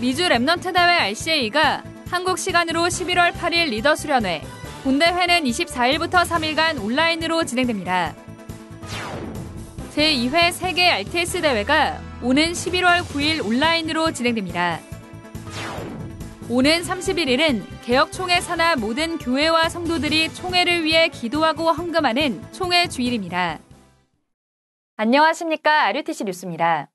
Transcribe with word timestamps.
미주 0.00 0.22
Remnant 0.28 0.72
대회 0.72 0.96
RCA가 1.12 1.84
한국 2.08 2.38
시간으로 2.38 2.84
11월 2.84 3.32
8일 3.32 3.68
리더 3.68 3.94
수련회, 3.94 4.40
본대회는 4.82 5.44
24일부터 5.44 6.26
3일간 6.26 6.82
온라인으로 6.82 7.44
진행됩니다. 7.44 8.14
제2회 9.94 10.52
세계 10.52 10.90
RTS 10.90 11.42
대회가 11.42 12.00
오는 12.22 12.52
11월 12.52 13.02
9일 13.02 13.44
온라인으로 13.44 14.12
진행됩니다. 14.12 14.80
오는 16.48 16.80
31일은 16.80 17.62
개혁 17.84 18.10
총회 18.10 18.40
산하 18.40 18.76
모든 18.76 19.18
교회와 19.18 19.68
성도들이 19.68 20.32
총회를 20.32 20.82
위해 20.82 21.08
기도하고 21.08 21.72
헌금하는 21.72 22.42
총회 22.52 22.88
주일입니다. 22.88 23.58
안녕하십니까. 24.96 25.84
RUTC 25.88 26.24
뉴스입니다. 26.24 26.88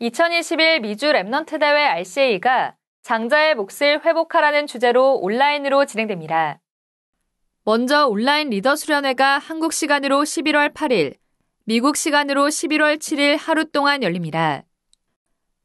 2021 0.00 0.78
미주 0.80 1.06
Remnant 1.06 1.58
대회 1.58 1.84
RCA가 1.84 2.76
장자의 3.02 3.56
몫을 3.56 4.04
회복하라는 4.04 4.68
주제로 4.68 5.16
온라인으로 5.16 5.86
진행됩니다. 5.86 6.60
먼저 7.64 8.06
온라인 8.06 8.50
리더 8.50 8.76
수련회가 8.76 9.38
한국 9.38 9.72
시간으로 9.72 10.22
11월 10.22 10.72
8일, 10.72 11.16
미국 11.64 11.96
시간으로 11.96 12.46
11월 12.46 12.98
7일 12.98 13.36
하루 13.40 13.64
동안 13.64 14.04
열립니다. 14.04 14.62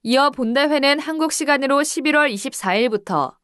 이어 0.01 0.31
본대회는 0.31 0.99
한국 0.99 1.31
시간으로 1.31 1.81
11월 1.81 2.33
24일부터, 2.33 3.35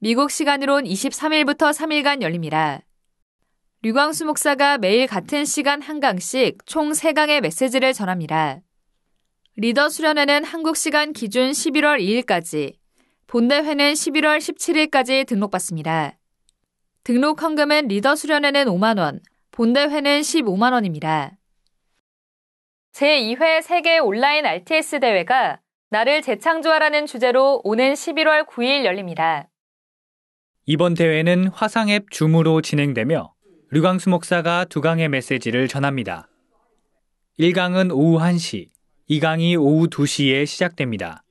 미국 0.00 0.32
시간으론 0.32 0.82
23일부터 0.84 1.72
3일간 1.72 2.20
열립니다. 2.20 2.80
류광수 3.82 4.24
목사가 4.24 4.76
매일 4.76 5.06
같은 5.06 5.44
시간 5.44 5.80
한 5.80 6.00
강씩 6.00 6.66
총 6.66 6.90
3강의 6.90 7.40
메시지를 7.40 7.92
전합니다. 7.92 8.60
리더 9.56 9.90
수련회는 9.90 10.44
한국 10.44 10.78
시간 10.78 11.12
기준 11.12 11.50
11월 11.50 12.00
2일까지, 12.00 12.74
본대회는 13.26 13.92
11월 13.92 14.38
17일까지 14.38 15.26
등록받습니다. 15.26 16.16
등록 17.04 17.42
헌금은 17.42 17.88
리더 17.88 18.16
수련회는 18.16 18.64
5만원, 18.64 19.20
본대회는 19.50 20.22
15만원입니다. 20.22 21.32
제2회 22.94 23.60
세계 23.60 23.98
온라인 23.98 24.46
RTS 24.46 25.00
대회가 25.00 25.60
나를 25.90 26.22
재창조하라는 26.22 27.04
주제로 27.04 27.60
오는 27.62 27.92
11월 27.92 28.46
9일 28.46 28.86
열립니다. 28.86 29.50
이번 30.64 30.94
대회는 30.94 31.48
화상앱 31.48 32.10
줌으로 32.10 32.62
진행되며 32.62 33.34
류광수 33.70 34.08
목사가 34.08 34.64
두 34.64 34.80
강의 34.80 35.10
메시지를 35.10 35.68
전합니다. 35.68 36.28
1강은 37.38 37.90
오후 37.92 38.18
1시, 38.18 38.68
2강이 39.10 39.58
오후 39.58 39.88
2시에 39.88 40.46
시작됩니다. 40.46 41.22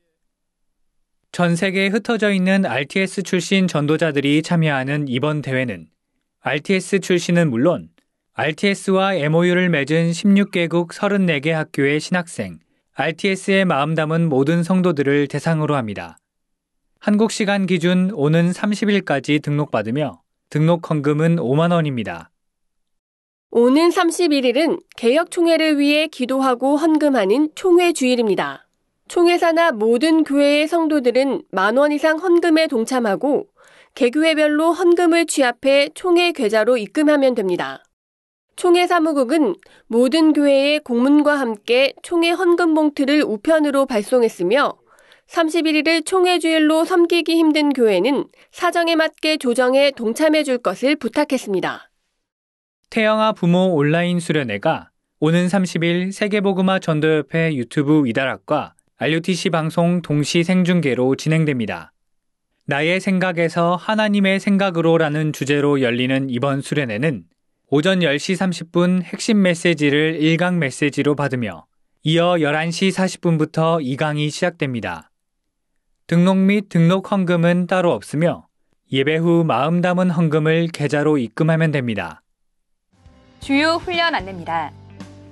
전 1.31 1.55
세계에 1.55 1.87
흩어져 1.87 2.31
있는 2.31 2.65
RTS 2.65 3.23
출신 3.23 3.67
전도자들이 3.67 4.41
참여하는 4.41 5.07
이번 5.07 5.41
대회는 5.41 5.87
RTS 6.41 6.99
출신은 6.99 7.49
물론 7.49 7.89
RTS와 8.33 9.15
MOU를 9.15 9.69
맺은 9.69 10.11
16개국 10.11 10.91
34개 10.91 11.49
학교의 11.49 11.99
신학생, 11.99 12.59
RTS의 12.93 13.65
마음 13.65 13.93
담은 13.93 14.27
모든 14.27 14.63
성도들을 14.63 15.27
대상으로 15.27 15.75
합니다. 15.75 16.17
한국 16.99 17.31
시간 17.31 17.65
기준 17.65 18.11
오는 18.13 18.51
30일까지 18.51 19.41
등록받으며 19.41 20.21
등록 20.49 20.89
헌금은 20.89 21.35
5만 21.35 21.71
원입니다. 21.71 22.30
오는 23.53 23.89
31일은 23.89 24.81
개혁총회를 24.95 25.77
위해 25.77 26.07
기도하고 26.07 26.77
헌금하는 26.77 27.49
총회 27.53 27.91
주일입니다. 27.91 28.65
총회사나 29.09 29.73
모든 29.73 30.23
교회의 30.23 30.69
성도들은 30.69 31.41
만 31.51 31.77
원 31.77 31.91
이상 31.91 32.17
헌금에 32.17 32.67
동참하고 32.67 33.47
개교회별로 33.95 34.71
헌금을 34.71 35.25
취합해 35.25 35.89
총회 35.93 36.31
계좌로 36.31 36.77
입금하면 36.77 37.35
됩니다. 37.35 37.83
총회 38.55 38.87
사무국은 38.87 39.55
모든 39.87 40.31
교회의 40.31 40.79
공문과 40.79 41.37
함께 41.37 41.93
총회 42.03 42.29
헌금 42.29 42.73
봉투를 42.73 43.21
우편으로 43.21 43.85
발송했으며 43.85 44.77
31일을 45.27 46.05
총회 46.05 46.39
주일로 46.39 46.85
섬기기 46.85 47.35
힘든 47.35 47.73
교회는 47.73 48.27
사정에 48.51 48.95
맞게 48.95 49.37
조정에 49.37 49.91
동참해 49.91 50.43
줄 50.43 50.57
것을 50.57 50.95
부탁했습니다. 50.95 51.90
태영아 52.91 53.31
부모 53.31 53.73
온라인 53.73 54.19
수련회가 54.19 54.89
오는 55.21 55.47
30일 55.47 56.11
세계보그마 56.11 56.79
전도협회 56.79 57.55
유튜브 57.55 58.05
이다락과 58.05 58.73
RUTC 58.97 59.49
방송 59.49 60.01
동시 60.01 60.43
생중계로 60.43 61.15
진행됩니다. 61.15 61.93
나의 62.65 62.99
생각에서 62.99 63.77
하나님의 63.77 64.41
생각으로라는 64.41 65.31
주제로 65.31 65.79
열리는 65.79 66.29
이번 66.29 66.59
수련회는 66.59 67.23
오전 67.69 67.99
10시 67.99 68.35
30분 68.35 69.03
핵심 69.03 69.41
메시지를 69.41 70.19
1강 70.19 70.55
메시지로 70.55 71.15
받으며 71.15 71.67
이어 72.03 72.33
11시 72.39 72.91
40분부터 72.91 73.81
2강이 73.81 74.29
시작됩니다. 74.29 75.11
등록 76.07 76.35
및 76.35 76.67
등록 76.67 77.09
헌금은 77.09 77.67
따로 77.67 77.93
없으며 77.93 78.47
예배 78.91 79.15
후 79.15 79.45
마음 79.45 79.79
담은 79.79 80.09
헌금을 80.09 80.67
계좌로 80.73 81.17
입금하면 81.17 81.71
됩니다. 81.71 82.21
주요 83.41 83.77
훈련 83.77 84.13
안내입니다. 84.13 84.71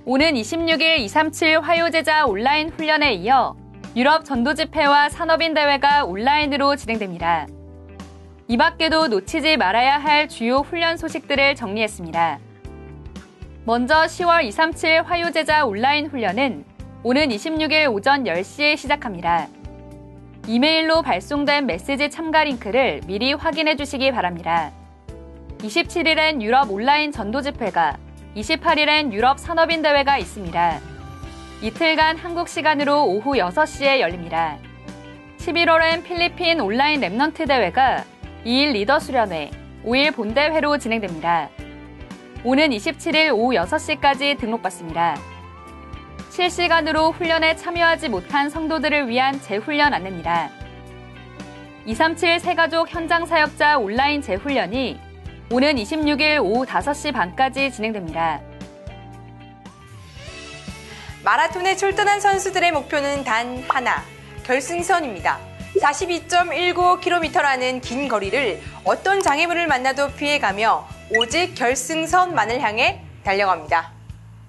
오는 0.04 0.34
26일 0.34 0.98
237 0.98 1.60
화요제자 1.60 2.26
온라인 2.26 2.70
훈련에 2.70 3.14
이어 3.14 3.56
유럽 3.96 4.26
전도집회와 4.26 5.10
산업인 5.10 5.54
대회가 5.54 6.06
온라인으로 6.06 6.76
진행됩니다. 6.76 7.46
이 8.48 8.58
밖에도 8.58 9.08
놓치지 9.10 9.58
말아야 9.58 10.00
할 10.00 10.28
주요 10.28 10.58
훈련 10.58 10.98
소식들을 10.98 11.54
정리했습니다. 11.54 12.40
먼저 13.66 14.02
10월 14.02 14.44
237 14.44 15.04
화요제자 15.04 15.66
온라인 15.66 16.08
훈련은 16.08 16.66
오는 17.04 17.30
26일 17.30 17.94
오전 17.94 18.24
10시에 18.24 18.76
시작합니다. 18.76 19.48
이메일로 20.48 21.04
발송된 21.04 21.68
메시지 21.68 22.10
참가 22.10 22.44
링크를 22.44 23.02
미리 23.06 23.34
확인해 23.34 23.76
주시기 23.76 24.12
바랍니다. 24.12 24.72
27일엔 25.60 26.42
유럽 26.42 26.72
온라인 26.72 27.12
전도 27.12 27.42
집회가, 27.42 27.98
28일엔 28.36 29.12
유럽 29.12 29.40
산업인 29.40 29.82
대회가 29.82 30.18
있습니다. 30.18 30.80
이틀간 31.62 32.18
한국 32.18 32.48
시간으로 32.48 33.06
오후 33.06 33.34
6시에 33.34 34.00
열립니다. 34.00 34.58
11월엔 35.40 36.04
필리핀 36.06 36.62
온라인 36.62 37.02
Remnant 37.02 37.46
대회가 37.48 38.06
2일 38.46 38.72
리더 38.72 39.00
수련회, 39.00 39.52
5일 39.84 40.16
본대회로 40.16 40.78
진행됩니다. 40.78 41.50
오는 42.46 42.70
27일 42.70 43.36
오후 43.36 43.52
6시까지 43.52 44.40
등록받습니다. 44.40 45.18
실시간으로 46.30 47.12
훈련에 47.12 47.58
참여하지 47.58 48.08
못한 48.08 48.50
성도들을 48.50 49.10
위한 49.10 49.42
재훈련 49.42 49.94
안내입니다. 49.94 50.52
237 51.86 52.40
세가족 52.40 52.94
현장 52.94 53.26
사역자 53.26 53.78
온라인 53.78 54.22
재훈련이 54.22 55.09
오는 55.52 55.76
26일 55.76 56.44
오후 56.44 56.64
5시 56.66 57.12
반까지 57.12 57.72
진행됩니다. 57.72 58.40
마라톤에 61.24 61.76
출전한 61.76 62.22
선수들의 62.22 62.72
목표는 62.72 63.24
단 63.24 63.64
하나, 63.68 64.04
결승선입니다. 64.46 65.40
42.19km라는 65.82 67.82
긴 67.82 68.08
거리를 68.08 68.62
어떤 68.84 69.22
장애물을 69.22 69.66
만나도 69.68 70.14
피해가며 70.14 70.88
오직 71.18 71.56
결승선만을 71.56 72.62
향해 72.62 73.02
달려갑니다. 73.24 73.92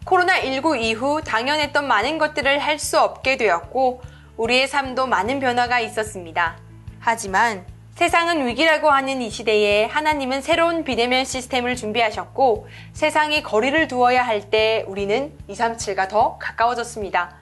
코로나19 0.04 0.80
이후 0.80 1.22
당연했던 1.24 1.88
많은 1.88 2.18
것들을 2.18 2.58
할 2.58 2.78
수 2.78 3.00
없게 3.00 3.38
되었고 3.38 4.02
우리의 4.36 4.68
삶도 4.68 5.06
많은 5.06 5.40
변화가 5.40 5.80
있었습니다. 5.80 6.56
하지만 6.98 7.64
세상은 8.00 8.46
위기라고 8.46 8.88
하는 8.88 9.20
이 9.20 9.28
시대에 9.28 9.84
하나님은 9.84 10.40
새로운 10.40 10.84
비대면 10.84 11.26
시스템을 11.26 11.76
준비하셨고 11.76 12.66
세상이 12.94 13.42
거리를 13.42 13.88
두어야 13.88 14.22
할 14.22 14.48
때 14.48 14.86
우리는 14.86 15.36
237과 15.50 16.08
더 16.08 16.38
가까워졌습니다. 16.38 17.36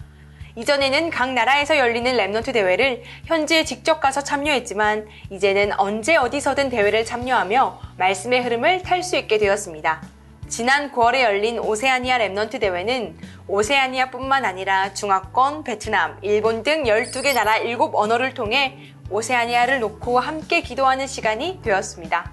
이전에는 0.56 1.10
각 1.10 1.32
나라에서 1.32 1.78
열리는 1.78 2.12
Remnant 2.12 2.52
대회를 2.52 3.04
현지에 3.26 3.62
직접 3.62 4.00
가서 4.00 4.24
참여했지만 4.24 5.06
이제는 5.30 5.78
언제 5.78 6.16
어디서든 6.16 6.70
대회를 6.70 7.04
참여하며 7.04 7.80
말씀의 7.96 8.42
흐름을 8.42 8.82
탈 8.82 9.04
수 9.04 9.16
있게 9.16 9.38
되었습니다. 9.38 10.02
지난 10.48 10.90
9월에 10.90 11.20
열린 11.20 11.58
오세아니아 11.58 12.18
Remnant 12.18 12.58
대회는 12.58 13.16
오세아니아뿐만 13.46 14.46
아니라 14.46 14.94
중화권, 14.94 15.62
베트남, 15.62 16.18
일본 16.22 16.62
등 16.62 16.84
12개 16.84 17.34
나라 17.34 17.58
7 17.58 17.76
언어를 17.92 18.32
통해 18.32 18.78
오세아니아를 19.10 19.80
놓고 19.80 20.20
함께 20.20 20.62
기도하는 20.62 21.06
시간이 21.06 21.60
되었습니다. 21.62 22.30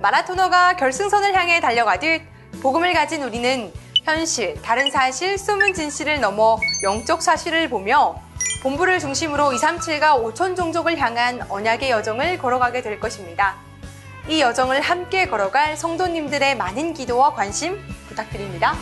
마라토너가 0.00 0.76
결승선을 0.76 1.34
향해 1.34 1.60
달려가듯 1.60 2.22
복음을 2.62 2.92
가진 2.92 3.22
우리는 3.22 3.72
현실, 4.04 4.60
다른 4.62 4.90
사실, 4.90 5.36
숨은 5.36 5.74
진실을 5.74 6.20
넘어 6.20 6.58
영적 6.82 7.22
사실을 7.22 7.68
보며 7.68 8.20
본부를 8.62 9.00
중심으로 9.00 9.50
237과 9.50 10.22
5천 10.22 10.56
종족을 10.56 10.98
향한 10.98 11.42
언약의 11.48 11.90
여정을 11.90 12.38
걸어가게 12.38 12.82
될 12.82 13.00
것입니다. 13.00 13.56
이 14.28 14.40
여정을 14.40 14.80
함께 14.80 15.26
걸어갈 15.26 15.76
성도님들의 15.76 16.56
많은 16.56 16.94
기도와 16.94 17.34
관심 17.34 17.80
부탁드립니다. 18.08 18.76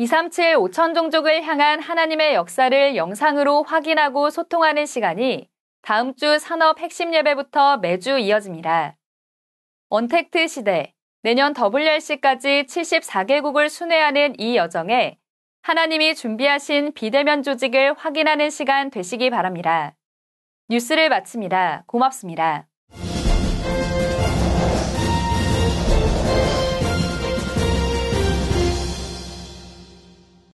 237 0.00 0.54
5천 0.54 0.94
종족을 0.94 1.42
향한 1.42 1.80
하나님의 1.80 2.34
역사를 2.34 2.94
영상으로 2.94 3.64
확인하고 3.64 4.30
소통하는 4.30 4.86
시간이 4.86 5.48
다음 5.82 6.14
주 6.14 6.38
산업 6.38 6.78
핵심 6.78 7.12
예배부터 7.12 7.78
매주 7.78 8.16
이어집니다. 8.16 8.96
언택트 9.88 10.46
시대, 10.46 10.94
내년 11.24 11.52
WRC까지 11.52 12.66
74개국을 12.68 13.68
순회하는 13.68 14.38
이 14.38 14.56
여정에 14.56 15.18
하나님이 15.62 16.14
준비하신 16.14 16.92
비대면 16.92 17.42
조직을 17.42 17.94
확인하는 17.94 18.50
시간 18.50 18.90
되시기 18.90 19.30
바랍니다. 19.30 19.96
뉴스를 20.68 21.08
마칩니다. 21.08 21.82
고맙습니다. 21.88 22.68